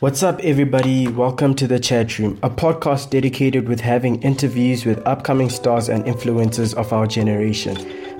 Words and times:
What's 0.00 0.22
up, 0.22 0.40
everybody? 0.40 1.08
Welcome 1.08 1.54
to 1.56 1.66
the 1.66 1.78
Chat 1.78 2.18
Room, 2.18 2.38
a 2.42 2.48
podcast 2.48 3.10
dedicated 3.10 3.68
with 3.68 3.80
having 3.80 4.22
interviews 4.22 4.86
with 4.86 5.06
upcoming 5.06 5.50
stars 5.50 5.90
and 5.90 6.06
influencers 6.06 6.72
of 6.72 6.90
our 6.94 7.06
generation. 7.06 7.76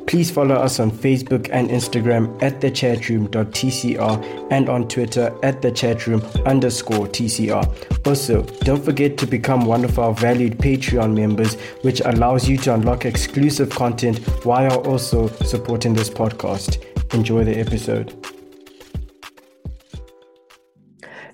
Please 0.06 0.30
follow 0.30 0.56
us 0.56 0.78
on 0.78 0.90
Facebook 0.90 1.48
and 1.50 1.70
Instagram 1.70 2.36
at 2.42 2.60
thechatroom.tcr 2.60 4.48
and 4.50 4.68
on 4.68 4.88
Twitter 4.88 5.34
at 5.42 5.62
thechatroom 5.62 6.20
underscore 6.44 7.06
TCR. 7.06 8.06
Also, 8.06 8.42
don't 8.62 8.84
forget 8.84 9.16
to 9.16 9.26
become 9.26 9.64
one 9.64 9.82
of 9.82 9.98
our 9.98 10.12
valued 10.12 10.58
Patreon 10.58 11.14
members, 11.14 11.54
which 11.80 12.02
allows 12.04 12.46
you 12.46 12.58
to 12.58 12.74
unlock 12.74 13.06
exclusive 13.06 13.70
content 13.70 14.18
while 14.44 14.80
also 14.86 15.28
supporting 15.46 15.94
this 15.94 16.10
podcast. 16.10 16.84
Enjoy 17.14 17.42
the 17.42 17.58
episode. 17.58 18.29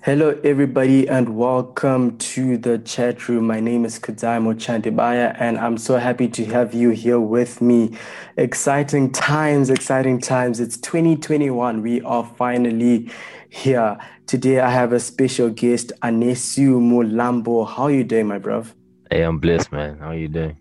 Hello, 0.07 0.39
everybody, 0.41 1.05
and 1.09 1.35
welcome 1.35 2.17
to 2.17 2.57
the 2.57 2.77
chat 2.77 3.27
room. 3.27 3.45
My 3.45 3.59
name 3.59 3.83
is 3.83 3.99
Kadaimo 3.99 4.53
Chandibaya, 4.55 5.35
and 5.37 5.57
I'm 5.57 5.77
so 5.77 5.97
happy 5.97 6.29
to 6.29 6.45
have 6.45 6.73
you 6.73 6.91
here 6.91 7.19
with 7.19 7.59
me. 7.59 7.91
Exciting 8.37 9.11
times, 9.11 9.69
exciting 9.69 10.21
times. 10.21 10.61
It's 10.61 10.77
2021. 10.77 11.81
We 11.81 11.99
are 12.03 12.23
finally 12.23 13.11
here. 13.49 13.97
Today, 14.27 14.61
I 14.61 14.69
have 14.69 14.93
a 14.93 14.99
special 15.01 15.49
guest, 15.49 15.91
Anesu 16.01 16.79
Mlambo. 16.79 17.67
How 17.67 17.83
are 17.83 17.91
you 17.91 18.05
doing, 18.05 18.27
my 18.27 18.39
bruv? 18.39 18.71
Hey, 19.11 19.23
I'm 19.23 19.39
blessed, 19.39 19.73
man. 19.73 19.99
How 19.99 20.11
are 20.11 20.15
you 20.15 20.29
doing? 20.29 20.55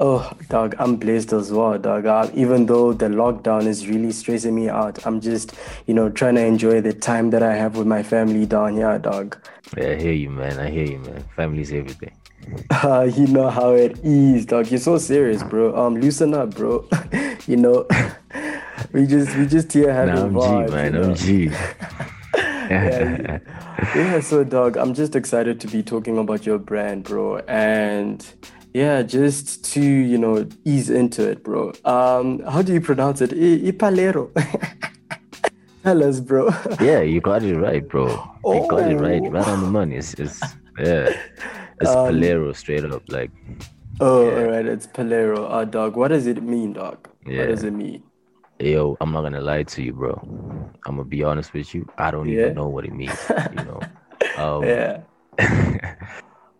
Oh, 0.00 0.30
dog, 0.48 0.76
I'm 0.78 0.94
blessed 0.94 1.32
as 1.32 1.50
well, 1.50 1.76
dog. 1.76 2.06
Uh, 2.06 2.30
even 2.32 2.66
though 2.66 2.92
the 2.92 3.06
lockdown 3.06 3.66
is 3.66 3.88
really 3.88 4.12
stressing 4.12 4.54
me 4.54 4.68
out, 4.68 5.04
I'm 5.04 5.20
just, 5.20 5.54
you 5.86 5.94
know, 5.94 6.08
trying 6.08 6.36
to 6.36 6.44
enjoy 6.44 6.80
the 6.80 6.92
time 6.92 7.30
that 7.30 7.42
I 7.42 7.56
have 7.56 7.76
with 7.76 7.88
my 7.88 8.04
family 8.04 8.46
down 8.46 8.74
here, 8.74 8.96
dog. 9.00 9.36
Yeah, 9.76 9.88
I 9.88 9.96
hear 9.96 10.12
you, 10.12 10.30
man. 10.30 10.60
I 10.60 10.70
hear 10.70 10.84
you, 10.84 10.98
man. 10.98 11.24
Family's 11.34 11.72
everything. 11.72 12.12
Uh, 12.70 13.10
you 13.16 13.26
know 13.26 13.50
how 13.50 13.72
it 13.72 13.98
is, 14.04 14.46
dog. 14.46 14.70
You're 14.70 14.78
so 14.78 14.98
serious, 14.98 15.42
bro. 15.42 15.76
Um, 15.76 15.96
loosen 15.96 16.32
up, 16.32 16.54
bro. 16.54 16.88
you 17.48 17.56
know, 17.56 17.84
we 18.92 19.04
just 19.04 19.36
we 19.36 19.46
just 19.46 19.72
here 19.72 19.92
having 19.92 20.14
nah, 20.14 20.26
I'm 20.26 20.34
vibes, 20.34 20.68
G, 20.68 20.74
man. 20.74 20.94
you 20.94 21.00
know? 21.00 21.08
I'm 21.08 21.14
G. 21.16 21.44
yeah, 22.70 23.38
yeah, 23.96 24.20
so 24.20 24.44
dog, 24.44 24.76
I'm 24.76 24.94
just 24.94 25.16
excited 25.16 25.60
to 25.60 25.66
be 25.66 25.82
talking 25.82 26.18
about 26.18 26.46
your 26.46 26.58
brand, 26.58 27.02
bro. 27.02 27.38
And 27.48 28.24
yeah, 28.78 29.02
just 29.02 29.64
to, 29.72 29.80
you 29.82 30.18
know, 30.24 30.46
ease 30.64 30.88
into 30.90 31.28
it, 31.32 31.42
bro. 31.42 31.72
Um, 31.84 32.26
how 32.52 32.62
do 32.62 32.72
you 32.72 32.80
pronounce 32.80 33.20
it? 33.20 33.32
I- 33.32 33.60
Ipalero. 33.70 34.22
Tell 35.84 36.02
us, 36.04 36.20
bro. 36.20 36.50
yeah, 36.80 37.00
you 37.00 37.20
got 37.20 37.42
it 37.42 37.56
right, 37.56 37.86
bro. 37.92 38.06
You 38.44 38.66
got 38.68 38.90
it 38.90 38.96
right, 38.96 39.22
Oh. 39.24 39.30
right 39.30 39.48
on 39.48 39.60
the 39.62 39.70
money. 39.70 39.96
It's, 39.96 40.14
it's 40.14 40.40
yeah, 40.78 41.10
it's 41.80 41.90
Um, 41.90 42.08
Palero 42.14 42.54
straight 42.54 42.84
up. 42.84 43.02
Like, 43.08 43.30
Oh, 44.00 44.28
Yeah. 44.30 44.36
all 44.38 44.48
right, 44.52 44.66
it's 44.66 44.86
Palero. 44.86 45.40
Uh, 45.50 45.64
dog, 45.64 45.96
what 45.96 46.08
does 46.08 46.26
it 46.26 46.42
mean, 46.42 46.72
dog? 46.74 47.08
Yeah. 47.26 47.38
What 47.40 47.48
does 47.48 47.64
it 47.64 47.72
mean? 47.72 48.02
yo, 48.60 48.96
I'm 49.00 49.12
not 49.12 49.22
gonna 49.22 49.40
lie 49.40 49.62
to 49.62 49.82
you, 49.82 49.92
bro. 49.92 50.14
I'm 50.86 50.96
gonna 50.96 51.04
be 51.04 51.22
honest 51.22 51.52
with 51.54 51.72
you. 51.74 51.86
I 51.96 52.10
don't 52.10 52.28
Yeah. 52.28 52.40
even 52.50 52.54
know 52.56 52.68
what 52.68 52.84
it 52.84 52.92
means. 52.92 53.18
You 53.54 53.62
know, 53.68 53.80
um, 54.42 54.64
Yeah. 54.64 54.92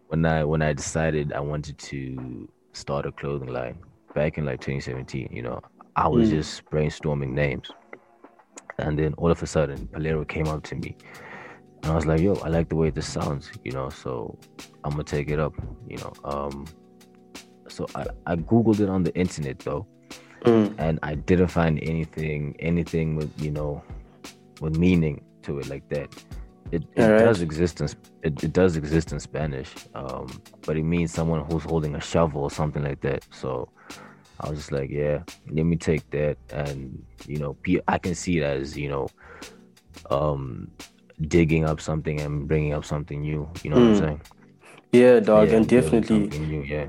When 0.09 0.25
I 0.27 0.45
when 0.45 0.63
I 0.63 0.73
decided 0.73 1.33
I 1.33 1.41
wanted 1.41 1.79
to 1.79 2.49
start 2.73 3.07
a 3.07 3.13
clothing 3.13 3.53
line 3.53 3.79
back 4.15 4.39
in 4.39 4.45
like 4.45 4.61
2017, 4.61 5.29
you 5.31 5.43
know, 5.43 5.61
I 5.97 6.09
was 6.09 6.29
Mm. 6.29 6.31
just 6.33 6.65
brainstorming 6.71 7.31
names, 7.31 7.71
and 8.79 8.99
then 8.99 9.15
all 9.15 9.31
of 9.31 9.43
a 9.43 9.47
sudden, 9.47 9.89
Palero 9.93 10.27
came 10.27 10.49
up 10.49 10.63
to 10.65 10.75
me, 10.77 10.97
and 11.83 11.93
I 11.93 11.95
was 11.95 12.07
like, 12.07 12.21
"Yo, 12.21 12.35
I 12.37 12.49
like 12.49 12.69
the 12.69 12.77
way 12.77 12.91
this 12.91 13.07
sounds," 13.07 13.51
you 13.65 13.73
know, 13.73 13.89
so 13.91 14.39
I'm 14.85 14.93
gonna 14.93 15.05
take 15.05 15.31
it 15.31 15.39
up, 15.39 15.55
you 15.89 15.99
know. 15.99 16.13
Um, 16.25 16.65
so 17.69 17.87
I 17.95 18.07
I 18.27 18.37
googled 18.37 18.81
it 18.81 18.89
on 18.89 19.03
the 19.05 19.15
internet 19.15 19.59
though, 19.61 19.87
Mm. 20.43 20.75
and 20.79 20.99
I 21.03 21.15
didn't 21.17 21.49
find 21.49 21.79
anything 21.83 22.57
anything 22.61 23.17
with 23.17 23.31
you 23.43 23.51
know 23.51 23.83
with 24.61 24.77
meaning 24.79 25.23
to 25.43 25.59
it 25.59 25.69
like 25.69 25.87
that. 25.91 26.09
It, 26.71 26.83
it 26.97 27.03
Alright. 27.03 27.19
does 27.19 27.41
exist 27.41 27.81
in 27.81 27.87
it, 28.23 28.45
it 28.45 28.53
does 28.53 28.77
exist 28.77 29.13
in 29.13 29.21
Spanish, 29.21 29.73
um, 29.95 30.43
but 30.67 30.77
it 30.77 30.83
means 30.83 31.13
someone 31.13 31.45
who's 31.45 31.65
holding 31.65 31.95
a 31.95 32.01
shovel 32.01 32.43
or 32.43 32.51
something 32.51 32.83
like 32.83 33.01
that. 33.01 33.25
So 33.33 33.71
I 34.41 34.51
was 34.51 34.59
just 34.59 34.73
like, 34.73 34.91
yeah, 34.91 35.23
let 35.51 35.65
me 35.65 35.77
take 35.77 36.09
that, 36.11 36.37
and 36.53 37.03
you 37.27 37.39
know, 37.39 37.57
I 37.87 37.99
can 37.99 38.15
see 38.15 38.39
it 38.39 38.43
as 38.43 38.77
you 38.77 38.91
know, 38.91 39.09
um, 40.11 40.71
digging 41.27 41.65
up 41.65 41.81
something 41.81 42.21
and 42.21 42.47
bringing 42.47 42.75
up 42.75 42.85
something 42.85 43.23
new. 43.23 43.49
You 43.63 43.71
know 43.71 43.77
what 43.79 43.87
I'm 43.87 43.95
Mm. 43.95 43.99
saying? 43.99 44.21
Yeah, 44.93 45.21
dog, 45.21 45.49
Yeah, 45.49 45.57
and 45.57 45.67
definitely. 45.67 46.29
new, 46.31 46.63
yeah. 46.63 46.89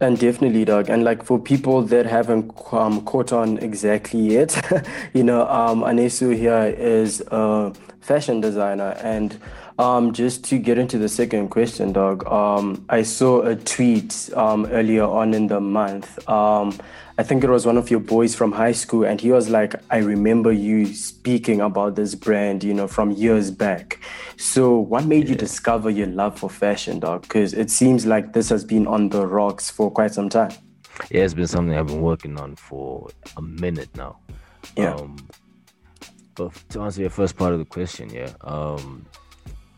And 0.00 0.18
definitely, 0.18 0.64
dog. 0.64 0.88
And 0.90 1.04
like 1.04 1.22
for 1.22 1.38
people 1.38 1.82
that 1.82 2.04
haven't 2.06 2.52
um, 2.72 3.02
caught 3.04 3.32
on 3.32 3.58
exactly 3.58 4.20
yet, 4.20 4.60
you 5.14 5.22
know, 5.22 5.48
um, 5.48 5.82
Anesu 5.82 6.36
here 6.36 6.74
is 6.76 7.22
a 7.30 7.72
fashion 8.00 8.40
designer. 8.40 8.96
And 9.02 9.38
um, 9.78 10.12
just 10.12 10.44
to 10.44 10.58
get 10.58 10.78
into 10.78 10.98
the 10.98 11.08
second 11.08 11.48
question, 11.48 11.92
dog, 11.92 12.26
um, 12.26 12.84
I 12.88 13.02
saw 13.02 13.42
a 13.42 13.56
tweet 13.56 14.30
um, 14.34 14.66
earlier 14.66 15.04
on 15.04 15.34
in 15.34 15.48
the 15.48 15.60
month. 15.60 16.28
Um, 16.28 16.78
I 17.16 17.22
think 17.22 17.44
it 17.44 17.50
was 17.50 17.64
one 17.64 17.76
of 17.76 17.90
your 17.90 18.00
boys 18.00 18.34
from 18.34 18.52
high 18.52 18.72
school, 18.72 19.04
and 19.04 19.20
he 19.20 19.30
was 19.30 19.48
like, 19.48 19.74
I 19.90 19.98
remember 19.98 20.52
you 20.52 20.86
speaking 20.86 21.60
about 21.60 21.96
this 21.96 22.14
brand, 22.14 22.64
you 22.64 22.74
know, 22.74 22.88
from 22.88 23.12
years 23.12 23.50
back. 23.50 24.00
So, 24.36 24.78
what 24.78 25.04
made 25.04 25.28
you 25.28 25.36
discover 25.36 25.90
your 25.90 26.08
love 26.08 26.38
for 26.38 26.50
fashion, 26.50 27.00
dog? 27.00 27.22
Because 27.22 27.54
it 27.54 27.70
seems 27.70 28.04
like 28.04 28.32
this 28.32 28.48
has 28.48 28.64
been 28.64 28.86
on 28.86 29.08
the 29.10 29.26
rocks 29.26 29.70
for 29.70 29.90
quite 29.90 30.12
some 30.12 30.28
time. 30.28 30.52
Yeah, 31.10 31.22
it's 31.22 31.34
been 31.34 31.46
something 31.46 31.76
I've 31.76 31.86
been 31.86 32.02
working 32.02 32.38
on 32.38 32.56
for 32.56 33.08
a 33.36 33.42
minute 33.42 33.90
now. 33.96 34.18
Yeah. 34.76 34.94
Um, 34.94 35.16
but 36.34 36.52
to 36.70 36.82
answer 36.82 37.00
your 37.00 37.10
first 37.10 37.36
part 37.36 37.52
of 37.52 37.58
the 37.58 37.64
question, 37.64 38.10
yeah. 38.10 38.32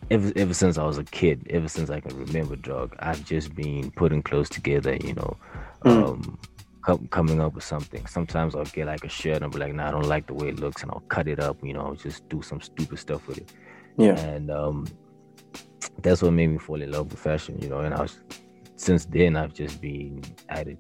Ever 0.08 0.32
ever 0.36 0.54
since 0.54 0.78
I 0.78 0.84
was 0.84 0.98
a 0.98 1.04
kid, 1.04 1.46
ever 1.50 1.68
since 1.68 1.90
I 1.90 1.98
can 2.00 2.16
remember, 2.16 2.54
dog, 2.54 2.94
I've 3.00 3.24
just 3.24 3.54
been 3.56 3.90
putting 3.90 4.22
clothes 4.22 4.48
together. 4.48 4.94
You 4.96 5.14
know, 5.14 5.36
Mm. 5.84 6.04
um, 6.04 6.38
com- 6.82 7.08
coming 7.08 7.40
up 7.40 7.54
with 7.54 7.64
something. 7.64 8.06
Sometimes 8.06 8.54
I'll 8.54 8.64
get 8.66 8.86
like 8.86 9.04
a 9.04 9.08
shirt 9.08 9.36
and 9.36 9.44
I'll 9.44 9.50
be 9.50 9.58
like, 9.58 9.74
nah, 9.74 9.88
I 9.88 9.90
don't 9.90 10.06
like 10.06 10.28
the 10.28 10.34
way 10.34 10.48
it 10.48 10.60
looks, 10.60 10.82
and 10.82 10.92
I'll 10.92 11.02
cut 11.08 11.26
it 11.26 11.40
up. 11.40 11.56
You 11.62 11.72
know, 11.74 11.94
just 11.96 12.28
do 12.28 12.40
some 12.40 12.60
stupid 12.60 12.98
stuff 13.00 13.26
with 13.26 13.38
it. 13.38 13.52
Yeah. 13.98 14.16
And 14.18 14.50
um, 14.50 14.86
that's 16.02 16.22
what 16.22 16.32
made 16.32 16.48
me 16.48 16.58
fall 16.58 16.80
in 16.80 16.92
love 16.92 17.10
with 17.10 17.18
fashion. 17.18 17.58
You 17.60 17.68
know, 17.68 17.80
and 17.80 17.92
I 17.92 18.02
was 18.02 18.20
since 18.76 19.06
then 19.06 19.36
I've 19.36 19.54
just 19.54 19.80
been 19.80 20.22
at 20.48 20.68
it. 20.68 20.78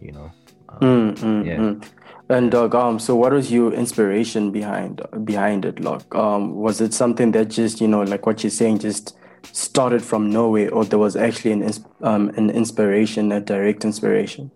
You 0.00 0.12
know. 0.12 0.30
Um, 0.68 0.80
Mm, 0.80 1.14
mm, 1.16 1.44
yeah. 1.46 1.56
mm. 1.58 1.84
And 2.30 2.50
dog, 2.50 2.74
um, 2.74 2.98
so 2.98 3.14
what 3.16 3.32
was 3.32 3.50
your 3.50 3.72
inspiration 3.72 4.50
behind 4.52 5.00
behind 5.24 5.64
it? 5.64 5.80
Like, 5.80 6.14
um, 6.14 6.56
was 6.56 6.80
it 6.80 6.92
something 6.92 7.32
that 7.32 7.48
just, 7.48 7.80
you 7.80 7.88
know, 7.88 8.02
like 8.02 8.26
what 8.26 8.42
you're 8.44 8.50
saying, 8.50 8.80
just 8.80 9.16
started 9.52 10.02
from 10.02 10.30
nowhere, 10.30 10.70
or 10.72 10.84
there 10.84 10.98
was 10.98 11.16
actually 11.16 11.52
an 11.52 11.62
ins- 11.62 11.84
um 12.02 12.28
an 12.36 12.50
inspiration, 12.50 13.32
a 13.32 13.40
direct 13.40 13.84
inspiration? 13.84 14.50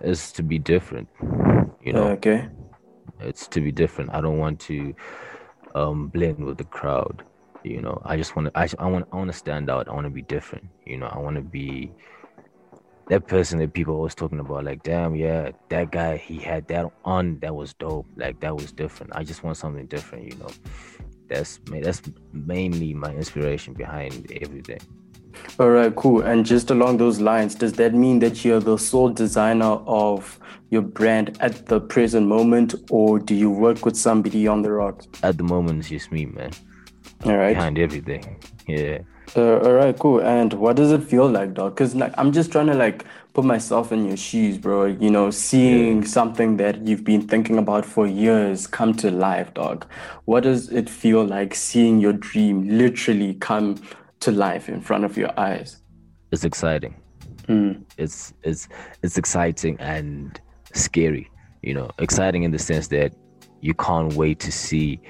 is 0.00 0.32
to 0.32 0.42
be 0.42 0.58
different. 0.58 1.08
You 1.80 1.92
know, 1.94 2.14
Okay. 2.14 2.48
it's 3.20 3.46
to 3.48 3.60
be 3.60 3.72
different. 3.72 4.10
I 4.14 4.20
don't 4.20 4.38
want 4.38 4.60
to 4.60 4.94
um 5.74 6.08
blend 6.08 6.44
with 6.44 6.58
the 6.58 6.64
crowd. 6.64 7.24
You 7.62 7.80
know, 7.82 8.00
I 8.04 8.16
just 8.16 8.36
want 8.36 8.46
to. 8.48 8.58
I, 8.58 8.68
I 8.78 8.86
want. 8.86 9.06
I 9.12 9.16
want 9.16 9.30
to 9.32 9.36
stand 9.36 9.68
out. 9.70 9.88
I 9.88 9.92
want 9.92 10.06
to 10.06 10.10
be 10.10 10.22
different. 10.22 10.66
You 10.86 10.96
know, 10.98 11.06
I 11.06 11.18
want 11.18 11.36
to 11.36 11.42
be 11.42 11.92
that 13.10 13.26
person 13.26 13.58
that 13.58 13.72
people 13.72 13.96
always 13.96 14.14
talking 14.14 14.38
about. 14.38 14.64
Like, 14.64 14.84
damn, 14.84 15.16
yeah, 15.16 15.50
that 15.68 15.90
guy. 15.90 16.16
He 16.16 16.38
had 16.38 16.68
that 16.68 16.86
on. 17.04 17.40
That 17.40 17.54
was 17.54 17.74
dope. 17.74 18.06
Like, 18.16 18.38
that 18.40 18.56
was 18.56 18.70
different. 18.70 19.12
I 19.14 19.24
just 19.24 19.42
want 19.42 19.56
something 19.56 19.86
different. 19.86 20.32
You 20.32 20.38
know, 20.38 20.50
that's 21.28 21.58
that's 21.66 22.02
mainly 22.32 22.94
my 22.94 23.12
inspiration 23.12 23.74
behind 23.74 24.30
everything. 24.40 24.80
All 25.58 25.70
right, 25.70 25.94
cool. 25.96 26.22
And 26.22 26.46
just 26.46 26.70
along 26.70 26.98
those 26.98 27.20
lines, 27.20 27.56
does 27.56 27.72
that 27.74 27.94
mean 27.94 28.20
that 28.20 28.44
you're 28.44 28.60
the 28.60 28.78
sole 28.78 29.10
designer 29.10 29.78
of 29.86 30.38
your 30.70 30.82
brand 30.82 31.36
at 31.40 31.66
the 31.66 31.80
present 31.80 32.28
moment, 32.28 32.74
or 32.90 33.18
do 33.18 33.34
you 33.34 33.50
work 33.50 33.84
with 33.84 33.96
somebody 33.96 34.46
on 34.46 34.62
the 34.62 34.70
rocks? 34.70 35.08
At 35.24 35.36
the 35.36 35.44
moment, 35.44 35.80
it's 35.80 35.88
just 35.88 36.12
me, 36.12 36.26
man. 36.26 36.52
All 37.24 37.36
right. 37.36 37.54
Behind 37.54 37.78
everything. 37.78 38.42
Yeah. 38.66 38.98
Uh, 39.36 39.58
all 39.58 39.72
right, 39.72 39.96
cool. 39.96 40.20
And 40.20 40.52
what 40.54 40.74
does 40.74 40.90
it 40.90 41.04
feel 41.04 41.28
like, 41.28 41.54
dog? 41.54 41.74
Because 41.74 41.94
like 41.94 42.12
I'm 42.18 42.32
just 42.32 42.50
trying 42.50 42.66
to 42.66 42.74
like 42.74 43.04
put 43.32 43.44
myself 43.44 43.92
in 43.92 44.04
your 44.04 44.16
shoes, 44.16 44.58
bro. 44.58 44.86
You 44.86 45.10
know, 45.10 45.30
seeing 45.30 46.04
something 46.04 46.56
that 46.56 46.84
you've 46.86 47.04
been 47.04 47.28
thinking 47.28 47.58
about 47.58 47.84
for 47.84 48.06
years 48.06 48.66
come 48.66 48.92
to 48.94 49.10
life, 49.10 49.54
dog. 49.54 49.86
What 50.24 50.42
does 50.42 50.70
it 50.70 50.90
feel 50.90 51.24
like 51.24 51.54
seeing 51.54 52.00
your 52.00 52.12
dream 52.12 52.68
literally 52.68 53.34
come 53.34 53.76
to 54.20 54.32
life 54.32 54.68
in 54.68 54.80
front 54.80 55.04
of 55.04 55.16
your 55.16 55.38
eyes? 55.38 55.80
It's 56.32 56.44
exciting. 56.44 57.00
Mm, 57.46 57.84
it's 57.98 58.32
it's 58.42 58.68
it's 59.02 59.16
exciting 59.16 59.76
and 59.80 60.40
scary 60.72 61.28
you 61.62 61.74
know 61.74 61.90
exciting 61.98 62.42
in 62.44 62.50
the 62.50 62.58
sense 62.58 62.88
that 62.88 63.12
you 63.60 63.74
can't 63.74 64.14
wait 64.14 64.38
to 64.40 64.52
see 64.52 65.00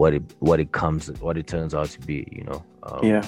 what 0.00 0.14
it 0.14 0.22
what 0.38 0.58
it 0.58 0.72
comes 0.72 1.12
what 1.20 1.36
it 1.36 1.46
turns 1.46 1.74
out 1.74 1.88
to 1.90 2.00
be 2.00 2.26
you 2.32 2.42
know 2.44 2.64
um, 2.84 3.04
yeah. 3.04 3.22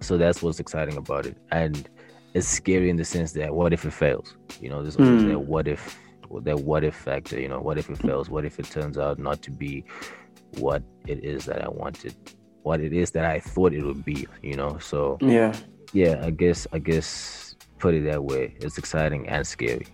so 0.00 0.16
that's 0.16 0.42
what's 0.42 0.58
exciting 0.58 0.96
about 0.96 1.26
it. 1.26 1.36
And 1.52 1.86
it's 2.32 2.48
scary 2.48 2.88
in 2.88 2.96
the 2.96 3.04
sense 3.04 3.32
that 3.32 3.54
what 3.54 3.74
if 3.74 3.84
it 3.84 3.92
fails? 3.92 4.36
You 4.58 4.70
know 4.70 4.80
there's 4.82 4.96
always 4.96 5.22
mm. 5.24 5.32
that 5.32 5.38
what 5.38 5.68
if 5.68 5.98
that 6.48 6.58
what 6.60 6.82
if 6.82 6.94
factor 6.94 7.38
you 7.38 7.48
know 7.48 7.60
what 7.60 7.76
if 7.76 7.90
it 7.90 7.98
fails? 7.98 8.30
What 8.30 8.46
if 8.46 8.58
it 8.58 8.70
turns 8.76 8.96
out 8.96 9.18
not 9.18 9.42
to 9.42 9.50
be 9.50 9.84
what 10.64 10.82
it 11.06 11.22
is 11.22 11.44
that 11.44 11.60
i 11.62 11.68
wanted 11.68 12.14
what 12.62 12.80
it 12.80 12.92
is 12.94 13.10
that 13.10 13.26
i 13.26 13.38
thought 13.38 13.74
it 13.74 13.82
would 13.82 14.04
be 14.04 14.26
you 14.42 14.56
know? 14.56 14.78
So 14.78 15.18
yeah. 15.20 15.54
yeah 15.92 16.24
i 16.24 16.30
guess 16.30 16.66
i 16.72 16.78
guess 16.78 17.54
put 17.78 17.92
it 17.92 18.04
that 18.10 18.24
way. 18.24 18.54
It's 18.60 18.78
exciting 18.78 19.28
and 19.28 19.46
scary 19.46 19.86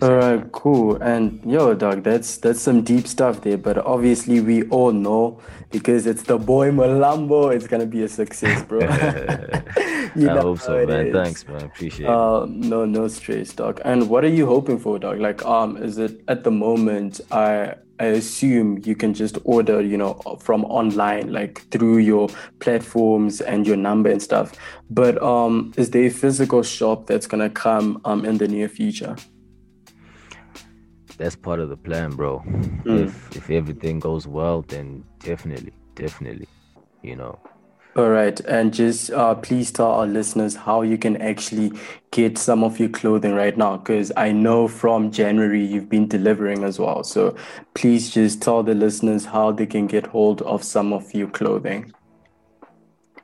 all 0.00 0.14
right, 0.14 0.52
cool. 0.52 0.96
And 1.02 1.40
yo, 1.44 1.74
dog, 1.74 2.04
that's 2.04 2.36
that's 2.36 2.60
some 2.60 2.82
deep 2.82 3.06
stuff 3.06 3.40
there. 3.40 3.58
But 3.58 3.78
obviously, 3.78 4.40
we 4.40 4.62
all 4.64 4.92
know 4.92 5.40
because 5.70 6.06
it's 6.06 6.22
the 6.22 6.38
boy 6.38 6.70
Mlambo. 6.70 7.54
It's 7.54 7.66
gonna 7.66 7.86
be 7.86 8.02
a 8.02 8.08
success, 8.08 8.62
bro. 8.62 8.80
you 10.16 10.30
I 10.30 10.40
hope 10.40 10.60
so, 10.60 10.86
man. 10.86 11.08
Is. 11.08 11.12
Thanks, 11.12 11.48
man. 11.48 11.62
Appreciate 11.64 12.06
uh, 12.06 12.44
it. 12.44 12.50
No, 12.50 12.84
no 12.84 13.08
stress, 13.08 13.52
dog. 13.52 13.80
And 13.84 14.08
what 14.08 14.24
are 14.24 14.28
you 14.28 14.46
hoping 14.46 14.78
for, 14.78 14.98
dog? 14.98 15.18
Like, 15.18 15.44
um, 15.44 15.76
is 15.76 15.98
it 15.98 16.22
at 16.28 16.44
the 16.44 16.50
moment? 16.50 17.20
I 17.30 17.74
I 17.98 18.06
assume 18.06 18.80
you 18.84 18.96
can 18.96 19.14
just 19.14 19.38
order, 19.44 19.80
you 19.80 19.96
know, 19.96 20.14
from 20.40 20.64
online, 20.64 21.32
like 21.32 21.62
through 21.70 21.98
your 21.98 22.28
platforms 22.58 23.40
and 23.40 23.66
your 23.66 23.76
number 23.76 24.10
and 24.10 24.22
stuff. 24.22 24.52
But 24.90 25.22
um, 25.22 25.72
is 25.76 25.90
there 25.90 26.04
a 26.04 26.10
physical 26.10 26.62
shop 26.62 27.06
that's 27.06 27.26
gonna 27.26 27.50
come 27.50 28.00
um 28.04 28.24
in 28.24 28.38
the 28.38 28.48
near 28.48 28.68
future? 28.68 29.16
That's 31.16 31.36
part 31.36 31.60
of 31.60 31.68
the 31.68 31.76
plan, 31.76 32.10
bro. 32.10 32.40
Mm. 32.84 33.04
If 33.04 33.36
if 33.36 33.50
everything 33.50 34.00
goes 34.00 34.26
well, 34.26 34.62
then 34.62 35.04
definitely, 35.20 35.72
definitely, 35.94 36.48
you 37.02 37.16
know. 37.16 37.38
All 37.94 38.08
right, 38.08 38.40
and 38.40 38.72
just 38.72 39.10
uh, 39.10 39.34
please 39.34 39.70
tell 39.70 39.90
our 39.90 40.06
listeners 40.06 40.56
how 40.56 40.80
you 40.80 40.96
can 40.96 41.18
actually 41.18 41.72
get 42.10 42.38
some 42.38 42.64
of 42.64 42.80
your 42.80 42.88
clothing 42.88 43.34
right 43.34 43.56
now, 43.56 43.76
because 43.76 44.10
I 44.16 44.32
know 44.32 44.66
from 44.66 45.10
January 45.10 45.62
you've 45.62 45.90
been 45.90 46.08
delivering 46.08 46.64
as 46.64 46.78
well. 46.78 47.04
So 47.04 47.36
please 47.74 48.10
just 48.10 48.40
tell 48.40 48.62
the 48.62 48.74
listeners 48.74 49.26
how 49.26 49.52
they 49.52 49.66
can 49.66 49.86
get 49.86 50.06
hold 50.06 50.40
of 50.42 50.62
some 50.64 50.94
of 50.94 51.12
your 51.12 51.28
clothing. 51.28 51.92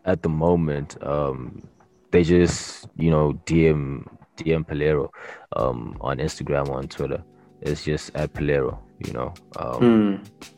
At 0.04 0.22
the 0.22 0.28
moment, 0.28 1.02
um, 1.02 1.66
they 2.10 2.22
just 2.22 2.88
you 2.96 3.10
know 3.10 3.40
DM 3.46 4.06
DM 4.36 4.66
Palero 4.66 5.08
um, 5.56 5.96
on 6.02 6.18
Instagram 6.18 6.68
or 6.68 6.76
on 6.76 6.88
Twitter 6.88 7.24
it's 7.60 7.84
just 7.84 8.14
at 8.14 8.32
Palero, 8.32 8.78
you 9.04 9.12
know. 9.12 9.34
Um, 9.56 9.80
mm, 9.80 10.50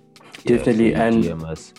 definitely, 0.44 0.90
yeah, 0.90 1.10
so 1.10 1.16
and 1.16 1.24
DM 1.24 1.44
us 1.44 1.74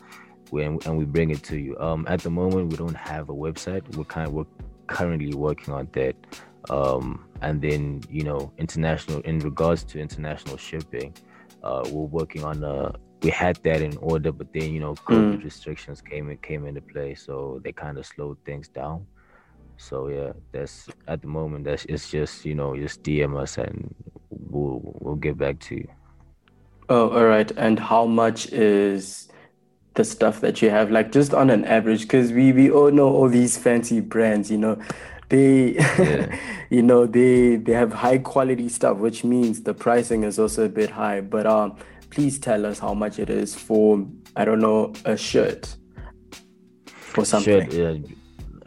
when, 0.50 0.80
and 0.86 0.98
we 0.98 1.06
bring 1.06 1.32
it 1.32 1.44
to 1.44 1.58
you. 1.58 1.78
Um, 1.80 2.06
at 2.08 2.22
the 2.22 2.30
moment, 2.30 2.70
we 2.70 2.78
don't 2.78 2.96
have 2.96 3.30
a 3.30 3.34
website. 3.34 3.96
We're 3.96 4.04
kind 4.04 4.28
of 4.28 4.34
we're 4.34 4.46
currently 4.88 5.34
working 5.34 5.74
on 5.74 5.88
that. 5.94 6.16
Um, 6.70 7.26
and 7.42 7.62
then 7.62 8.02
you 8.10 8.24
know, 8.24 8.52
international 8.58 9.20
in 9.22 9.40
regards 9.40 9.84
to 9.86 10.00
international 10.00 10.58
shipping, 10.58 11.16
uh, 11.64 11.84
we're 11.92 12.06
working 12.06 12.44
on 12.44 12.64
a. 12.64 12.94
We 13.24 13.30
had 13.30 13.58
that 13.58 13.84
in 13.84 13.98
order, 13.98 14.32
but 14.32 14.52
then 14.52 14.74
you 14.74 14.80
know, 14.80 14.96
COVID 14.96 15.38
mm. 15.38 15.44
restrictions 15.44 16.02
came 16.02 16.32
in, 16.32 16.38
came 16.38 16.66
into 16.66 16.82
play, 16.82 17.14
so 17.14 17.62
they 17.64 17.72
kind 17.72 18.00
of 18.00 18.06
slowed 18.06 18.38
things 18.46 18.68
down. 18.68 19.06
So 19.82 20.08
yeah, 20.10 20.34
that's 20.52 20.88
at 21.08 21.22
the 21.22 21.28
moment. 21.28 21.66
That's 21.66 21.86
it's 21.86 22.12
just 22.12 22.46
you 22.46 22.54
know 22.54 22.76
just 22.78 23.02
DM 23.02 23.36
us 23.36 23.58
and 23.58 23.94
we'll 24.30 24.80
we'll 25.02 25.16
get 25.16 25.38
back 25.38 25.60
to 25.60 25.76
you. 25.76 25.88
Oh, 26.88 27.10
all 27.10 27.26
right. 27.26 27.52
And 27.58 27.80
how 27.80 28.06
much 28.06 28.52
is 28.54 29.28
the 29.96 30.06
stuff 30.06 30.42
that 30.42 30.62
you 30.62 30.70
have? 30.70 30.92
Like 30.92 31.12
just 31.12 31.34
on 31.34 31.50
an 31.50 31.66
average, 31.66 32.02
because 32.02 32.32
we 32.32 32.52
we 32.52 32.70
all 32.70 32.92
know 32.92 33.10
all 33.10 33.28
these 33.28 33.58
fancy 33.58 34.02
brands. 34.02 34.52
You 34.52 34.60
know, 34.60 34.82
they 35.30 35.72
yeah. 35.72 36.38
you 36.70 36.84
know 36.84 37.08
they 37.08 37.56
they 37.56 37.74
have 37.74 37.92
high 37.92 38.20
quality 38.20 38.70
stuff, 38.70 38.98
which 38.98 39.24
means 39.24 39.64
the 39.64 39.74
pricing 39.74 40.24
is 40.24 40.38
also 40.38 40.66
a 40.66 40.70
bit 40.70 40.92
high. 40.92 41.22
But 41.22 41.48
um, 41.48 41.76
please 42.12 42.38
tell 42.38 42.68
us 42.68 42.78
how 42.78 42.94
much 42.94 43.18
it 43.18 43.32
is 43.32 43.56
for 43.56 44.06
I 44.36 44.46
don't 44.46 44.60
know 44.60 44.94
a 45.06 45.18
shirt 45.18 45.76
or 47.18 47.26
something. 47.26 47.72
Shirt, 47.72 47.74
yeah. 47.74 48.14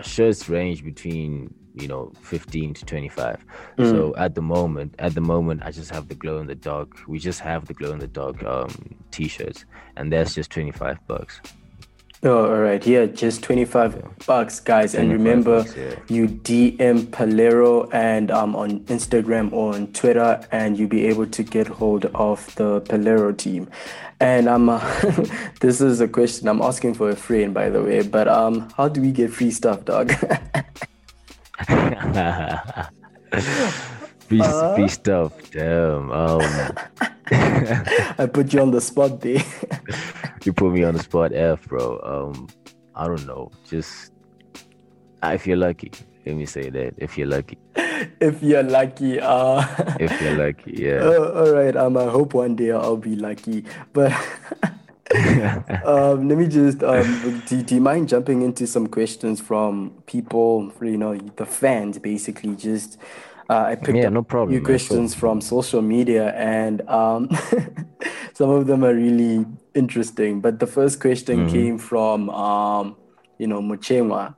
Shirts 0.02 0.49
range 0.49 0.85
between 0.85 1.55
you 1.75 1.88
know 1.88 2.12
15 2.20 2.75
to 2.75 2.85
25 2.85 3.44
mm. 3.79 3.91
so 3.91 4.14
at 4.17 4.37
the 4.37 4.43
moment 4.43 4.94
at 5.00 5.12
the 5.14 5.20
moment 5.20 5.61
i 5.64 5.73
just 5.73 5.91
have 5.91 6.06
the 6.06 6.14
glow 6.14 6.38
in 6.38 6.46
the 6.46 6.55
dark. 6.55 7.00
We 7.08 7.19
just 7.19 7.41
have 7.41 7.67
the 7.67 7.75
glow 7.75 7.91
in 7.91 7.99
the 7.99 8.06
dark 8.06 8.43
um 8.44 8.94
t-shirts 9.11 9.64
and 9.96 10.12
that's 10.12 10.35
just 10.35 10.50
25 10.50 11.05
bucks 11.08 11.41
Oh, 12.26 12.47
all 12.47 12.56
right. 12.56 12.85
Yeah, 12.87 13.05
just 13.05 13.43
25 13.43 13.97
yeah. 13.97 14.00
bucks, 14.26 14.59
guys. 14.59 14.93
25 14.93 15.00
and 15.03 15.12
remember, 15.12 15.62
bucks, 15.62 15.76
yeah. 15.76 15.94
you 16.09 16.26
DM 16.26 17.09
Palero 17.09 17.93
and 17.93 18.31
um, 18.31 18.56
on 18.56 18.81
Instagram 18.87 19.53
or 19.53 19.75
on 19.75 19.88
Twitter, 19.88 20.41
and 20.50 20.79
you'll 20.79 20.88
be 20.88 21.05
able 21.06 21.26
to 21.26 21.43
get 21.43 21.67
hold 21.67 22.06
of 22.06 22.55
the 22.55 22.81
Palero 22.81 23.37
team. 23.37 23.69
And 24.21 24.49
um, 24.49 24.67
this 25.61 25.82
is 25.82 26.00
a 26.00 26.09
question 26.09 26.49
I'm 26.49 26.62
asking 26.62 26.94
for 26.94 27.11
a 27.11 27.17
friend, 27.17 27.53
by 27.53 27.69
the 27.69 27.82
way. 27.82 28.00
But 28.03 28.26
um, 28.26 28.71
how 28.75 28.88
do 28.88 29.03
we 29.03 29.12
get 29.12 29.31
free 29.31 29.50
stuff, 29.50 29.85
dog? 29.85 30.11
free, 34.21 34.41
uh, 34.41 34.75
free 34.76 34.88
stuff. 34.88 35.32
Damn. 35.50 36.11
Um. 36.11 36.41
I 37.31 38.29
put 38.32 38.55
you 38.55 38.61
on 38.62 38.71
the 38.71 38.81
spot, 38.81 39.21
D. 39.21 39.43
you 40.46 40.52
put 40.52 40.73
me 40.73 40.85
on 40.85 40.94
the 40.94 41.02
spot, 41.02 41.32
F, 41.32 41.67
bro. 41.69 42.00
Um, 42.02 42.49
I 42.94 43.06
don't 43.06 43.26
know. 43.26 43.50
Just 43.69 44.12
if 45.23 45.46
you're 45.46 45.56
lucky. 45.56 45.91
Let 46.26 46.37
me 46.37 46.46
say 46.46 46.70
that. 46.70 46.94
If 46.99 47.19
you're 47.19 47.29
lucky. 47.29 47.58
If 48.20 48.43
you're 48.43 48.62
lucky, 48.62 49.20
uh. 49.20 49.64
if 50.00 50.20
you're 50.20 50.37
lucky, 50.37 50.73
yeah. 50.76 50.96
Uh, 50.96 51.32
all 51.37 51.52
right. 51.52 51.75
Um, 51.75 51.96
I 51.96 52.05
hope 52.05 52.35
one 52.35 52.56
day 52.56 52.70
I'll 52.73 52.96
be 52.96 53.17
lucky, 53.17 53.64
but. 53.93 54.12
um, 55.85 56.29
let 56.29 56.38
me 56.38 56.49
just 56.49 56.82
um, 56.82 57.43
do, 57.47 57.62
do 57.62 57.75
you 57.76 57.81
mind 57.81 58.08
jumping 58.08 58.43
into 58.43 58.67
some 58.67 58.87
questions 58.87 59.40
from 59.40 59.90
people 60.06 60.73
you 60.82 60.97
know 60.97 61.17
the 61.37 61.47
fans 61.47 61.99
basically 61.99 62.56
just 62.56 62.99
uh, 63.49 63.64
I 63.69 63.75
picked 63.76 63.97
yeah, 63.97 64.08
no 64.08 64.23
problem, 64.23 64.56
a 64.56 64.58
few 64.58 64.64
questions 64.64 65.14
from 65.14 65.40
social 65.40 65.82
media 65.82 66.32
and 66.32 66.81
um, 66.88 67.29
some 68.32 68.50
of 68.50 68.67
them 68.67 68.82
are 68.82 68.94
really 68.94 69.47
interesting 69.75 70.41
but 70.41 70.59
the 70.59 70.67
first 70.67 71.00
question 71.00 71.41
mm-hmm. 71.41 71.53
came 71.53 71.79
from 71.79 72.31
um, 72.31 72.97
you 73.38 73.47
know 73.47 73.61
Muchengwa 73.61 74.35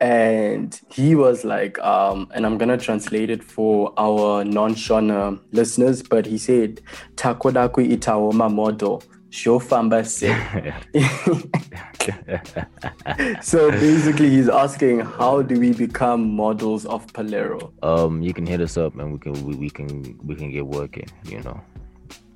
and 0.00 0.80
he 0.90 1.14
was 1.14 1.44
like 1.44 1.78
um, 1.80 2.30
and 2.32 2.46
i'm 2.46 2.56
gonna 2.56 2.78
translate 2.78 3.30
it 3.30 3.42
for 3.42 3.92
our 3.98 4.44
non-shona 4.44 5.40
listeners 5.50 6.02
but 6.02 6.24
he 6.24 6.38
said 6.38 6.80
takodaku 7.16 7.96
itawoma 7.96 8.52
model 8.52 9.02
Shofamba 9.30 10.06
so 13.42 13.70
basically, 13.70 14.30
he's 14.30 14.48
asking, 14.48 15.00
how 15.00 15.42
do 15.42 15.60
we 15.60 15.72
become 15.72 16.34
models 16.34 16.86
of 16.86 17.06
Palero? 17.08 17.70
Um, 17.84 18.22
you 18.22 18.32
can 18.32 18.46
hit 18.46 18.62
us 18.62 18.78
up 18.78 18.98
and 18.98 19.12
we 19.12 19.18
can 19.18 19.32
we, 19.44 19.54
we 19.54 19.70
can 19.70 20.18
we 20.24 20.34
can 20.34 20.50
get 20.50 20.66
working. 20.66 21.06
You 21.24 21.42
know, 21.42 21.60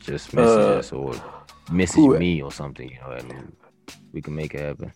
just 0.01 0.35
message 0.35 0.59
uh, 0.59 0.79
us 0.79 0.93
or 0.93 1.15
message 1.73 1.97
who, 1.97 2.19
me 2.19 2.43
or 2.43 2.53
something. 2.53 2.89
You 2.89 2.99
know, 3.01 3.13
and 3.13 3.57
we 4.13 4.21
can 4.21 4.35
make 4.35 4.55
it 4.55 4.61
happen. 4.61 4.93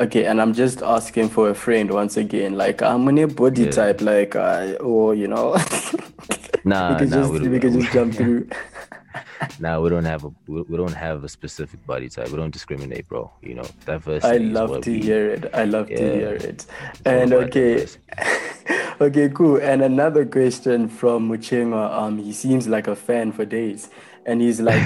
Okay, 0.00 0.26
and 0.26 0.40
I'm 0.40 0.54
just 0.54 0.82
asking 0.82 1.28
for 1.30 1.50
a 1.50 1.54
friend 1.54 1.90
once 1.90 2.16
again. 2.16 2.56
Like, 2.56 2.82
I'm 2.82 3.08
in 3.08 3.18
a 3.18 3.26
body 3.26 3.64
yeah. 3.64 3.70
type, 3.70 4.00
like, 4.00 4.36
uh, 4.36 4.76
or 4.80 5.14
you 5.14 5.28
know, 5.28 5.52
nah, 6.64 6.92
we 6.92 6.98
can 6.98 7.10
nah, 7.10 7.16
just 7.16 7.32
we, 7.32 7.48
we 7.48 7.60
can 7.60 7.80
just 7.80 7.92
jump 7.92 8.14
through. 8.14 8.48
now 9.60 9.80
we 9.80 9.88
don't 9.88 10.04
have 10.04 10.24
a 10.24 10.30
we 10.46 10.76
don't 10.76 10.94
have 10.94 11.24
a 11.24 11.28
specific 11.28 11.84
body 11.86 12.08
type. 12.08 12.28
We 12.28 12.36
don't 12.36 12.50
discriminate, 12.50 13.08
bro. 13.08 13.30
You 13.42 13.54
know, 13.54 13.66
diversity. 13.84 14.34
I 14.34 14.38
love 14.38 14.80
to 14.82 14.90
we, 14.90 15.00
hear 15.00 15.30
it. 15.30 15.50
I 15.54 15.64
love 15.64 15.90
yeah, 15.90 15.96
to 15.96 16.14
hear 16.14 16.34
it. 16.34 16.66
And 17.04 17.32
okay, 17.32 17.86
okay, 19.00 19.28
cool. 19.30 19.56
And 19.56 19.82
another 19.82 20.24
question 20.26 20.88
from 20.88 21.28
Muchenga. 21.28 21.92
Um, 21.92 22.18
he 22.18 22.32
seems 22.32 22.68
like 22.68 22.86
a 22.86 22.96
fan 22.96 23.32
for 23.32 23.44
days, 23.44 23.88
and 24.26 24.40
he's 24.40 24.60
like, 24.60 24.80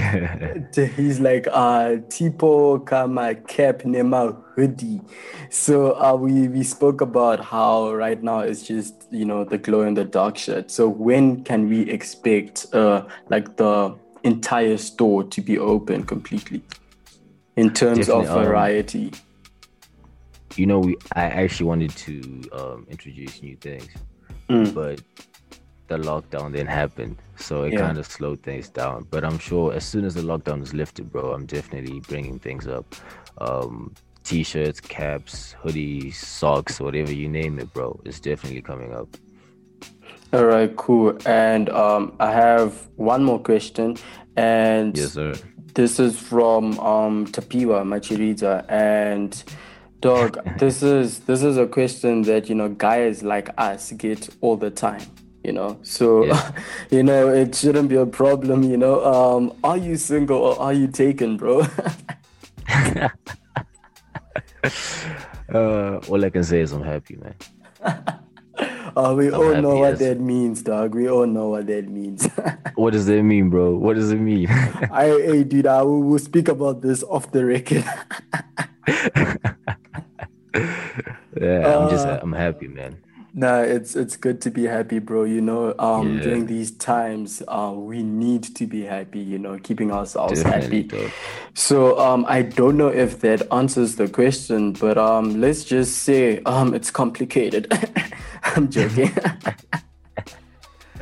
he's 0.95 1.19
like, 1.19 1.47
uh, 1.51 1.97
tipo 2.07 2.85
kama 2.85 3.35
cap 3.35 3.79
nema 3.79 4.35
hoodie. 4.55 5.01
So 5.49 5.99
uh, 6.01 6.15
we 6.15 6.47
we 6.47 6.63
spoke 6.63 7.01
about 7.01 7.43
how 7.43 7.93
right 7.93 8.21
now 8.21 8.39
it's 8.39 8.63
just 8.63 9.07
you 9.11 9.25
know 9.25 9.43
the 9.43 9.57
glow 9.57 9.81
in 9.81 9.93
the 9.93 10.05
dark 10.05 10.37
shirt. 10.37 10.71
So 10.71 10.87
when 10.87 11.43
can 11.43 11.69
we 11.69 11.81
expect 11.89 12.67
uh 12.73 13.05
like 13.29 13.57
the 13.57 13.95
entire 14.23 14.77
store 14.77 15.23
to 15.23 15.41
be 15.41 15.57
open 15.57 16.03
completely 16.03 16.61
in 17.55 17.73
terms 17.73 18.07
Definitely, 18.07 18.27
of 18.27 18.37
um, 18.37 18.43
variety. 18.43 19.07
Um, 19.07 19.34
you 20.57 20.65
know, 20.65 20.79
we 20.79 20.97
I 21.15 21.23
actually 21.23 21.67
wanted 21.67 21.91
to 21.91 22.49
um, 22.53 22.87
introduce 22.89 23.41
new 23.41 23.55
things, 23.57 23.89
mm. 24.49 24.73
but 24.73 25.01
the 25.87 25.97
lockdown 25.97 26.51
then 26.51 26.65
happened, 26.65 27.17
so 27.35 27.63
it 27.63 27.73
yeah. 27.73 27.79
kind 27.79 27.97
of 27.97 28.05
slowed 28.05 28.41
things 28.41 28.69
down. 28.69 29.05
But 29.09 29.23
I'm 29.23 29.37
sure 29.37 29.73
as 29.73 29.85
soon 29.85 30.05
as 30.05 30.15
the 30.15 30.21
lockdown 30.21 30.61
is 30.63 30.73
lifted, 30.73 31.11
bro, 31.11 31.33
I'm 31.33 31.45
definitely 31.45 31.99
bringing 32.01 32.39
things 32.39 32.67
up. 32.67 32.95
Um, 33.37 33.93
t-shirts, 34.23 34.79
caps, 34.81 35.55
hoodies, 35.63 36.15
socks, 36.15 36.79
whatever 36.79 37.13
you 37.13 37.29
name 37.29 37.59
it, 37.59 37.71
bro. 37.73 37.99
It's 38.05 38.19
definitely 38.19 38.61
coming 38.61 38.93
up. 38.93 39.07
All 40.33 40.45
right, 40.45 40.75
cool. 40.75 41.17
And 41.25 41.69
um, 41.69 42.15
I 42.19 42.31
have 42.31 42.89
one 42.95 43.23
more 43.23 43.39
question, 43.39 43.97
and 44.35 44.97
yes, 44.97 45.13
sir. 45.13 45.35
This 45.75 45.99
is 45.99 46.17
from 46.17 46.79
um, 46.79 47.27
Tapiwa 47.27 47.83
Machirita, 47.83 48.65
and 48.69 49.43
dog. 50.01 50.37
this 50.59 50.83
is 50.83 51.19
this 51.21 51.43
is 51.43 51.57
a 51.57 51.67
question 51.67 52.21
that 52.23 52.49
you 52.49 52.55
know 52.55 52.69
guys 52.69 53.23
like 53.23 53.49
us 53.57 53.91
get 53.93 54.29
all 54.41 54.57
the 54.57 54.71
time. 54.71 55.01
You 55.43 55.53
know, 55.53 55.77
so 55.83 56.25
yeah. 56.25 56.51
you 56.91 57.03
know 57.03 57.29
it 57.29 57.55
shouldn't 57.55 57.89
be 57.89 57.95
a 57.95 58.05
problem. 58.05 58.63
You 58.63 58.77
know, 58.77 59.05
um, 59.05 59.53
are 59.63 59.77
you 59.77 59.95
single 59.95 60.37
or 60.37 60.59
are 60.59 60.73
you 60.73 60.87
taken, 60.87 61.37
bro? 61.37 61.61
uh, 65.53 65.97
all 66.09 66.25
I 66.25 66.29
can 66.31 66.43
say 66.43 66.61
is 66.61 66.71
I'm 66.71 66.81
happy, 66.81 67.17
man. 67.17 67.35
Uh, 68.95 69.13
we 69.13 69.27
I'm 69.27 69.33
all 69.33 69.61
know 69.61 69.75
what 69.75 69.99
that 69.99 70.21
means, 70.21 70.61
dog. 70.61 70.95
We 70.95 71.09
all 71.09 71.27
know 71.27 71.49
what 71.49 71.67
that 71.67 71.89
means. 71.89 72.29
what 72.75 72.93
does 72.93 73.05
that 73.07 73.23
mean, 73.23 73.49
bro? 73.49 73.75
What 73.75 73.97
does 73.97 74.11
it 74.11 74.19
mean? 74.19 74.47
I, 74.49 75.07
hey, 75.07 75.43
dude, 75.43 75.67
I 75.67 75.81
will 75.81 76.01
we'll 76.01 76.17
speak 76.17 76.47
about 76.47 76.81
this 76.81 77.03
off 77.03 77.29
the 77.31 77.43
record. 77.45 77.83
yeah, 81.41 81.77
I'm 81.77 81.89
just, 81.89 82.07
uh, 82.07 82.19
I'm 82.21 82.33
happy, 82.33 82.67
man. 82.67 82.97
Nah, 83.37 83.59
it's 83.59 83.97
it's 83.97 84.15
good 84.15 84.39
to 84.41 84.49
be 84.49 84.63
happy, 84.63 84.99
bro. 84.99 85.25
You 85.25 85.41
know, 85.41 85.75
um, 85.77 86.15
yeah. 86.15 86.23
during 86.23 86.45
these 86.45 86.71
times, 86.71 87.43
uh, 87.49 87.73
we 87.75 88.01
need 88.01 88.43
to 88.55 88.65
be 88.65 88.83
happy. 88.83 89.19
You 89.19 89.37
know, 89.37 89.59
keeping 89.59 89.91
ourselves 89.91 90.41
Definitely, 90.41 90.83
happy. 90.83 90.87
Though. 90.87 91.11
So, 91.53 91.99
um, 91.99 92.25
I 92.29 92.43
don't 92.43 92.77
know 92.77 92.87
if 92.87 93.19
that 93.21 93.45
answers 93.51 93.97
the 93.97 94.07
question, 94.07 94.71
but 94.71 94.97
um, 94.97 95.41
let's 95.41 95.65
just 95.65 95.97
say 96.03 96.41
um, 96.43 96.73
it's 96.73 96.89
complicated. 96.89 97.67
I'm 98.43 98.69
joking. 98.69 99.11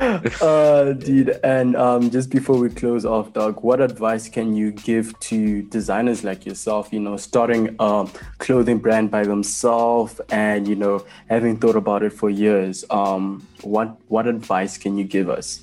uh, 0.00 0.92
dude, 0.92 1.38
and 1.44 1.76
um, 1.76 2.10
just 2.10 2.30
before 2.30 2.58
we 2.58 2.68
close 2.68 3.04
off, 3.04 3.32
Doug, 3.32 3.62
what 3.62 3.80
advice 3.80 4.28
can 4.28 4.54
you 4.54 4.72
give 4.72 5.18
to 5.20 5.62
designers 5.62 6.24
like 6.24 6.44
yourself? 6.44 6.92
You 6.92 7.00
know, 7.00 7.16
starting 7.16 7.76
a 7.78 8.08
clothing 8.38 8.78
brand 8.78 9.10
by 9.10 9.24
themselves, 9.24 10.20
and 10.30 10.66
you 10.66 10.74
know, 10.74 11.04
having 11.28 11.56
thought 11.56 11.76
about 11.76 12.02
it 12.02 12.12
for 12.12 12.28
years. 12.28 12.84
Um, 12.90 13.46
what 13.62 13.96
what 14.08 14.26
advice 14.26 14.78
can 14.78 14.98
you 14.98 15.04
give 15.04 15.30
us 15.30 15.62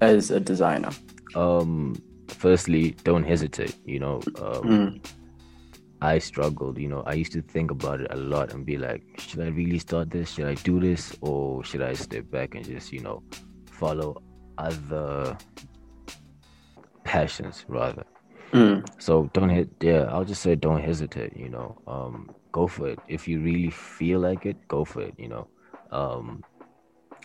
as 0.00 0.30
a 0.30 0.38
designer? 0.38 0.90
Um, 1.34 2.00
firstly, 2.28 2.92
don't 3.02 3.24
hesitate. 3.24 3.74
You 3.84 3.98
know, 3.98 4.14
um, 4.38 4.62
mm. 4.62 5.06
I 6.00 6.18
struggled. 6.18 6.78
You 6.78 6.88
know, 6.88 7.02
I 7.06 7.14
used 7.14 7.32
to 7.32 7.42
think 7.42 7.70
about 7.70 8.00
it 8.00 8.08
a 8.10 8.16
lot 8.16 8.52
and 8.52 8.64
be 8.64 8.76
like, 8.76 9.02
should 9.18 9.40
I 9.40 9.48
really 9.48 9.78
start 9.78 10.10
this? 10.10 10.32
Should 10.32 10.46
I 10.46 10.54
do 10.54 10.78
this? 10.78 11.16
Or 11.20 11.64
should 11.64 11.82
I 11.82 11.94
step 11.94 12.30
back 12.30 12.54
and 12.54 12.64
just, 12.64 12.92
you 12.92 13.00
know, 13.00 13.22
follow 13.78 14.22
other 14.58 15.36
passions 17.04 17.64
rather? 17.68 18.04
Mm. 18.52 18.86
So 18.98 19.30
don't 19.32 19.48
hit, 19.48 19.68
yeah, 19.80 20.04
I'll 20.10 20.24
just 20.24 20.42
say 20.42 20.54
don't 20.54 20.82
hesitate, 20.82 21.36
you 21.36 21.48
know, 21.48 21.76
um, 21.86 22.30
go 22.52 22.66
for 22.66 22.88
it. 22.88 22.98
If 23.08 23.28
you 23.28 23.40
really 23.40 23.70
feel 23.70 24.20
like 24.20 24.46
it, 24.46 24.56
go 24.68 24.84
for 24.84 25.02
it, 25.02 25.14
you 25.18 25.28
know, 25.28 25.48
um, 25.90 26.42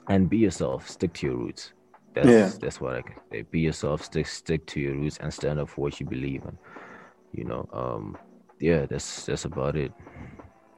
and 0.08 0.29
be 0.29 0.38
yourself, 0.38 0.89
stick 0.89 1.13
to 1.13 1.27
your 1.27 1.36
roots. 1.38 1.74
That's, 2.13 2.27
yeah. 2.27 2.51
that's 2.60 2.81
what 2.81 2.96
I 2.96 3.01
can 3.01 3.15
say. 3.31 3.41
Be 3.43 3.60
yourself, 3.60 4.03
stick, 4.03 4.27
stick 4.27 4.65
to 4.67 4.79
your 4.79 4.96
roots 4.96 5.17
and 5.22 5.34
stand 5.34 5.60
up 5.60 5.70
for 5.70 5.81
what 5.81 6.00
you 6.00 6.05
believe 6.05 6.43
in, 6.43 6.58
you 7.34 7.46
know, 7.46 7.70
um, 7.72 8.17
yeah, 8.60 8.86
that's 8.86 9.25
that's 9.25 9.46
about 9.46 9.75
it. 9.75 9.91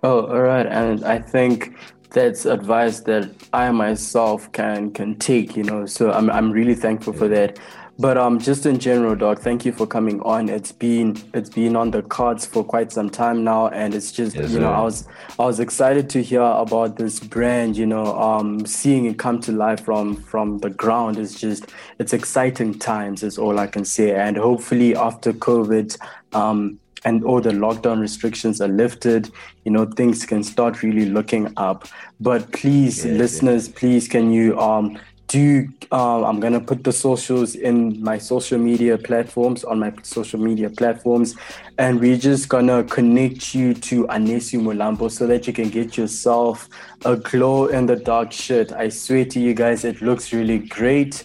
Oh, 0.03 0.25
all 0.27 0.41
right. 0.41 0.65
And 0.65 1.03
I 1.05 1.19
think 1.19 1.77
that's 2.13 2.45
advice 2.45 3.01
that 3.01 3.29
I 3.51 3.71
myself 3.71 4.51
can 4.51 4.91
can 4.91 5.17
take, 5.17 5.57
you 5.57 5.63
know. 5.63 5.85
So 5.85 6.11
I'm 6.11 6.29
I'm 6.29 6.51
really 6.51 6.75
thankful 6.75 7.13
for 7.13 7.27
that. 7.27 7.59
But 7.99 8.17
um 8.17 8.39
just 8.39 8.65
in 8.65 8.79
general, 8.79 9.15
Doc, 9.15 9.39
thank 9.39 9.65
you 9.65 9.71
for 9.71 9.85
coming 9.85 10.21
on. 10.21 10.49
It's 10.49 10.71
been 10.71 11.17
it's 11.33 11.49
been 11.49 11.75
on 11.75 11.91
the 11.91 12.01
cards 12.03 12.45
for 12.45 12.63
quite 12.63 12.91
some 12.91 13.09
time 13.09 13.43
now 13.43 13.67
and 13.67 13.93
it's 13.93 14.11
just 14.11 14.35
yes, 14.35 14.51
you 14.51 14.59
know, 14.59 14.71
I 14.71 14.81
was 14.81 15.07
I 15.39 15.45
was 15.45 15.59
excited 15.59 16.09
to 16.11 16.23
hear 16.23 16.41
about 16.41 16.97
this 16.97 17.19
brand, 17.19 17.77
you 17.77 17.85
know, 17.85 18.17
um 18.19 18.65
seeing 18.65 19.05
it 19.05 19.19
come 19.19 19.39
to 19.41 19.51
life 19.51 19.83
from 19.83 20.15
from 20.15 20.59
the 20.59 20.69
ground 20.69 21.17
is 21.17 21.39
just 21.39 21.71
it's 21.99 22.13
exciting 22.13 22.77
times 22.79 23.23
is 23.23 23.37
all 23.37 23.59
I 23.59 23.67
can 23.67 23.85
say. 23.85 24.15
And 24.15 24.37
hopefully 24.37 24.95
after 24.95 25.33
COVID, 25.33 25.97
um 26.33 26.79
and 27.05 27.23
all 27.23 27.41
the 27.41 27.51
lockdown 27.51 27.99
restrictions 27.99 28.61
are 28.61 28.67
lifted, 28.67 29.31
you 29.65 29.71
know, 29.71 29.85
things 29.85 30.25
can 30.25 30.43
start 30.43 30.83
really 30.83 31.05
looking 31.05 31.51
up. 31.57 31.87
But 32.19 32.51
please, 32.51 33.05
yeah, 33.05 33.13
listeners, 33.13 33.67
yeah. 33.67 33.75
please, 33.77 34.07
can 34.07 34.31
you 34.31 34.59
um 34.59 34.97
do 35.33 35.67
uh, 35.91 36.23
I'm 36.25 36.39
gonna 36.39 36.59
put 36.59 36.83
the 36.83 36.91
socials 36.91 37.55
in 37.55 38.01
my 38.03 38.17
social 38.17 38.59
media 38.59 38.97
platforms 38.97 39.63
on 39.63 39.79
my 39.79 39.91
social 40.03 40.39
media 40.39 40.69
platforms, 40.69 41.35
and 41.77 41.99
we're 41.99 42.17
just 42.17 42.49
gonna 42.49 42.83
connect 42.83 43.55
you 43.55 43.73
to 43.73 44.05
Anesu 44.07 44.59
Mlambo 44.61 45.09
so 45.09 45.25
that 45.27 45.47
you 45.47 45.53
can 45.53 45.69
get 45.69 45.97
yourself 45.97 46.69
a 47.05 47.15
glow 47.15 47.65
in 47.67 47.87
the 47.87 47.95
dark 47.95 48.31
shirt. 48.31 48.71
I 48.71 48.89
swear 48.89 49.25
to 49.25 49.39
you 49.39 49.53
guys, 49.53 49.83
it 49.83 50.01
looks 50.01 50.33
really 50.33 50.59
great 50.59 51.23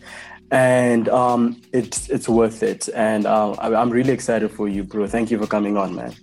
and 0.51 1.09
um, 1.09 1.61
it's 1.73 2.09
it's 2.09 2.29
worth 2.29 2.63
it. 2.63 2.89
And 2.95 3.27
uh, 3.27 3.55
I'm 3.59 3.91
really 3.91 4.13
excited 4.13 4.51
for 4.51 4.69
you, 4.69 4.85
bro. 4.85 5.07
Thank 5.07 5.31
you 5.31 5.39
for 5.39 5.47
coming 5.47 5.77
on, 5.77 5.95
man. 5.95 6.15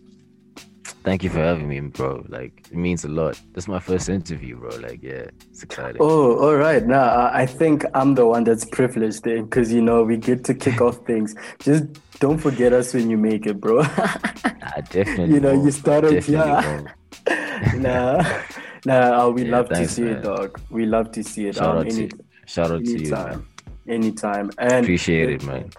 Thank 1.03 1.23
you 1.23 1.29
for 1.29 1.37
having 1.37 1.67
me, 1.67 1.79
bro. 1.81 2.25
Like 2.29 2.67
it 2.71 2.77
means 2.77 3.05
a 3.05 3.07
lot. 3.07 3.39
This 3.53 3.65
is 3.65 3.67
my 3.67 3.79
first 3.79 4.09
interview, 4.09 4.57
bro. 4.57 4.75
Like, 4.77 5.03
yeah, 5.03 5.27
it's 5.51 5.61
exciting. 5.61 5.97
Oh, 5.99 6.39
all 6.39 6.55
right. 6.55 6.83
Now 6.83 7.29
I 7.31 7.45
think 7.45 7.85
I'm 7.93 8.15
the 8.15 8.25
one 8.25 8.43
that's 8.43 8.65
privileged 8.65 9.23
because 9.23 9.71
you 9.71 9.81
know 9.81 10.03
we 10.03 10.17
get 10.17 10.43
to 10.45 10.55
kick 10.55 10.81
off 10.81 10.97
things. 11.05 11.35
Just 11.59 11.85
don't 12.19 12.39
forget 12.39 12.73
us 12.73 12.93
when 12.93 13.09
you 13.09 13.17
make 13.17 13.45
it, 13.45 13.61
bro. 13.61 13.81
I 13.83 14.81
definitely. 14.89 15.35
You 15.35 15.39
know, 15.39 15.63
you 15.63 15.69
started, 15.69 16.27
yeah. 16.27 16.81
nah, 17.75 18.41
nah. 18.85 19.25
Uh, 19.25 19.29
we 19.29 19.43
yeah, 19.43 19.51
love 19.51 19.69
thanks, 19.69 19.89
to 19.89 19.95
see 19.95 20.01
man. 20.01 20.17
it, 20.17 20.23
dog. 20.23 20.59
We 20.71 20.87
love 20.87 21.11
to 21.11 21.23
see 21.23 21.47
it. 21.47 21.55
Shout 21.55 21.67
um, 21.67 21.77
out 21.77 21.85
any, 21.85 22.07
to, 22.07 22.17
shout 22.47 22.71
out 22.71 22.83
to 22.83 23.03
you, 23.03 23.11
man 23.11 23.45
anytime. 23.87 24.51
And 24.57 24.85
appreciate 24.85 25.29
it, 25.29 25.43
man. 25.43 25.69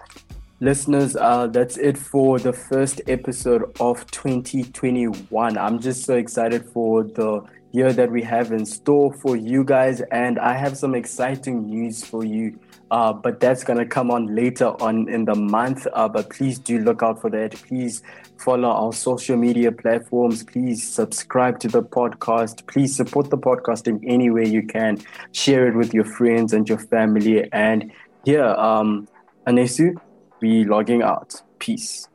Listeners, 0.59 1.15
uh, 1.15 1.47
that's 1.47 1.77
it 1.77 1.97
for 1.97 2.39
the 2.39 2.51
first 2.51 3.01
episode 3.07 3.63
of 3.79 4.09
2021. 4.09 5.57
I'm 5.57 5.79
just 5.79 6.03
so 6.03 6.15
excited 6.15 6.65
for 6.65 7.03
the 7.03 7.43
year 7.71 7.93
that 7.93 8.11
we 8.11 8.23
have 8.23 8.51
in 8.51 8.65
store 8.65 9.13
for 9.13 9.35
you 9.35 9.63
guys, 9.63 10.01
and 10.11 10.39
I 10.39 10.53
have 10.53 10.75
some 10.75 10.95
exciting 10.95 11.67
news 11.67 12.03
for 12.03 12.25
you. 12.25 12.59
Uh, 12.89 13.11
but 13.13 13.39
that's 13.39 13.63
gonna 13.63 13.85
come 13.85 14.09
on 14.11 14.33
later 14.33 14.67
on 14.81 15.09
in 15.09 15.25
the 15.25 15.35
month. 15.35 15.85
Uh, 15.93 16.07
but 16.07 16.29
please 16.29 16.57
do 16.59 16.79
look 16.79 17.03
out 17.03 17.19
for 17.21 17.29
that. 17.29 17.51
Please 17.51 18.01
follow 18.37 18.69
our 18.69 18.93
social 18.93 19.35
media 19.35 19.71
platforms. 19.71 20.43
Please 20.43 20.87
subscribe 20.87 21.59
to 21.59 21.67
the 21.67 21.83
podcast. 21.83 22.65
Please 22.67 22.95
support 22.95 23.29
the 23.29 23.37
podcast 23.37 23.87
in 23.87 24.03
any 24.05 24.29
way 24.29 24.45
you 24.45 24.65
can. 24.65 24.97
Share 25.31 25.67
it 25.67 25.75
with 25.75 25.93
your 25.93 26.05
friends 26.05 26.53
and 26.53 26.67
your 26.69 26.79
family. 26.79 27.51
And 27.51 27.91
yeah, 28.23 28.51
um, 28.53 29.07
Anesu, 29.45 29.95
we 30.41 30.63
logging 30.63 31.01
out. 31.01 31.41
Peace. 31.59 32.07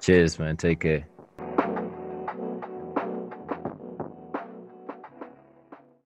Cheers, 0.00 0.38
man. 0.38 0.56
Take 0.56 0.80
care. 0.80 1.09